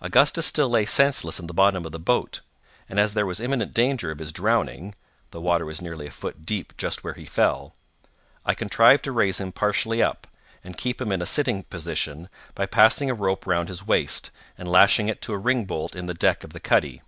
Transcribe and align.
Augustus 0.00 0.46
still 0.46 0.68
lay 0.70 0.84
senseless 0.84 1.40
in 1.40 1.48
the 1.48 1.52
bottom 1.52 1.84
of 1.84 1.90
the 1.90 1.98
boat; 1.98 2.42
and 2.88 3.00
as 3.00 3.14
there 3.14 3.26
was 3.26 3.40
imminent 3.40 3.74
danger 3.74 4.12
of 4.12 4.20
his 4.20 4.32
drowning 4.32 4.94
(the 5.32 5.40
water 5.40 5.64
being 5.66 5.76
nearly 5.82 6.06
a 6.06 6.12
foot 6.12 6.46
deep 6.46 6.72
just 6.76 7.02
where 7.02 7.14
he 7.14 7.24
fell), 7.24 7.74
I 8.46 8.54
contrived 8.54 9.02
to 9.02 9.10
raise 9.10 9.40
him 9.40 9.50
partially 9.50 10.00
up, 10.00 10.28
and 10.62 10.78
keep 10.78 11.00
him 11.02 11.10
in 11.10 11.20
a 11.20 11.26
sitting 11.26 11.64
position, 11.64 12.28
by 12.54 12.66
passing 12.66 13.10
a 13.10 13.14
rope 13.14 13.48
round 13.48 13.68
his 13.68 13.84
waist, 13.84 14.30
and 14.56 14.70
lashing 14.70 15.08
it 15.08 15.20
to 15.22 15.34
a 15.34 15.38
ringbolt 15.40 15.96
in 15.96 16.06
the 16.06 16.14
deck 16.14 16.44
of 16.44 16.52
the 16.52 16.60
cuddy. 16.60 17.02